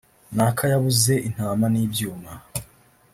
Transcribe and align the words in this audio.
“Naka 0.35 0.63
yabuze 0.71 1.13
intama 1.27 1.65
n’ibyuma 1.73 2.31